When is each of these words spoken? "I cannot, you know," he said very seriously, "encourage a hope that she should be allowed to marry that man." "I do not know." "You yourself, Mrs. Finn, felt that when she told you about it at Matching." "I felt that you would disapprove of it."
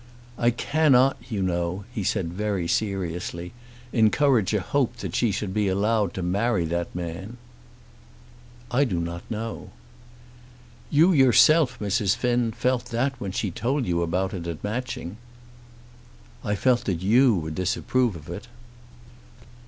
"I 0.39 0.49
cannot, 0.49 1.15
you 1.29 1.43
know," 1.43 1.85
he 1.93 2.03
said 2.03 2.33
very 2.33 2.67
seriously, 2.67 3.53
"encourage 3.93 4.51
a 4.51 4.59
hope 4.59 4.95
that 4.97 5.13
she 5.15 5.31
should 5.31 5.53
be 5.53 5.67
allowed 5.67 6.15
to 6.15 6.23
marry 6.23 6.65
that 6.65 6.95
man." 6.95 7.37
"I 8.71 8.83
do 8.83 8.99
not 8.99 9.21
know." 9.29 9.69
"You 10.89 11.13
yourself, 11.13 11.77
Mrs. 11.77 12.15
Finn, 12.15 12.51
felt 12.51 12.85
that 12.85 13.21
when 13.21 13.31
she 13.31 13.51
told 13.51 13.85
you 13.85 14.01
about 14.01 14.33
it 14.33 14.47
at 14.47 14.63
Matching." 14.63 15.17
"I 16.43 16.55
felt 16.55 16.85
that 16.85 17.03
you 17.03 17.35
would 17.35 17.53
disapprove 17.53 18.15
of 18.15 18.27
it." 18.27 18.47